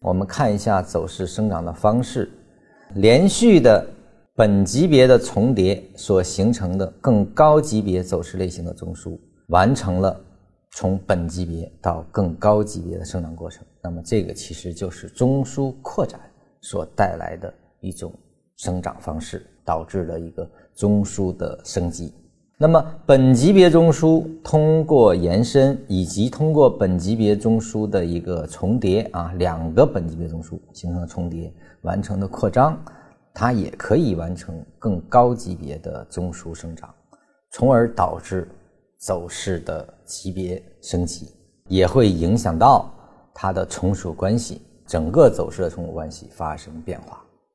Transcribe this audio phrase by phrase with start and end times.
[0.00, 2.30] 我们看一下走势生长的方式，
[2.94, 3.84] 连续的
[4.36, 10.18] 本级别的重叠所形成的更高级别走势类型的中枢，完成了
[10.70, 13.64] 从本级别到更高级别的生长过程。
[13.82, 16.20] 那么这个其实就是中枢扩展
[16.60, 18.12] 所带来的一种
[18.56, 22.14] 生长方式，导致了一个中枢的升级。
[22.60, 32.76] 那么本级别中枢通过延伸以及通过本级别中枢的一个重叠啊，两个本级别中枢形成了重叠，完成的扩张，
[33.32, 36.92] 它也可以完成更高级别的中枢生长，
[37.52, 38.48] 从而导致
[38.98, 41.28] 走势的级别升级，
[41.68, 42.92] 也会影响到
[43.32, 47.22] 它的从属关系，整个走势的从属关系发生变化。